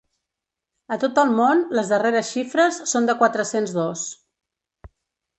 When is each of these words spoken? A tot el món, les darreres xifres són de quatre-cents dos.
A 0.95 0.95
tot 1.01 1.19
el 1.23 1.33
món, 1.39 1.59
les 1.79 1.91
darreres 1.93 2.31
xifres 2.37 2.79
són 2.93 3.09
de 3.09 3.15
quatre-cents 3.19 3.75
dos. 3.77 4.07